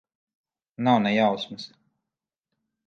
Nav 0.83 0.97
ne 1.03 1.11
jausmas. 1.17 1.71